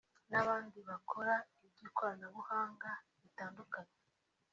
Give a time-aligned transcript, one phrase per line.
[0.31, 2.89] n’abandi bakora iby’ikoranabuhanga
[3.21, 3.95] ritandukanye